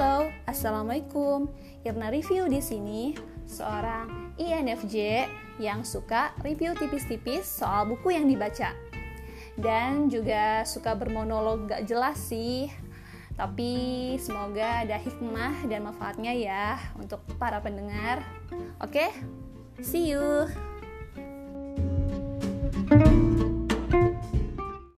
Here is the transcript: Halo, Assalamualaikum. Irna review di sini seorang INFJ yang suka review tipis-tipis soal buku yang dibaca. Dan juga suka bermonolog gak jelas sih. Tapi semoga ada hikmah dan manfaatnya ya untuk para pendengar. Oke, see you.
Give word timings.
Halo, 0.00 0.32
Assalamualaikum. 0.48 1.52
Irna 1.84 2.08
review 2.08 2.48
di 2.48 2.64
sini 2.64 3.12
seorang 3.44 4.32
INFJ 4.40 5.28
yang 5.60 5.84
suka 5.84 6.32
review 6.40 6.72
tipis-tipis 6.72 7.44
soal 7.44 7.84
buku 7.84 8.16
yang 8.16 8.24
dibaca. 8.24 8.72
Dan 9.60 10.08
juga 10.08 10.64
suka 10.64 10.96
bermonolog 10.96 11.68
gak 11.68 11.84
jelas 11.84 12.16
sih. 12.16 12.72
Tapi 13.36 14.16
semoga 14.16 14.88
ada 14.88 14.96
hikmah 14.96 15.68
dan 15.68 15.84
manfaatnya 15.84 16.32
ya 16.32 16.80
untuk 16.96 17.20
para 17.36 17.60
pendengar. 17.60 18.24
Oke, 18.80 19.12
see 19.84 20.16
you. 20.16 20.48